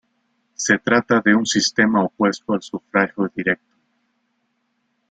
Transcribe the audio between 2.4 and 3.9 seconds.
al sufragio directo.